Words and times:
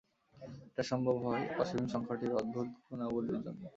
এটা 0.67 0.83
সম্ভব 0.91 1.15
হয় 1.25 1.43
অসীম 1.61 1.83
সংখ্যাটির 1.93 2.37
অদ্ভুত 2.39 2.67
গুণাবলীর 2.87 3.39
জন্যে। 3.45 3.67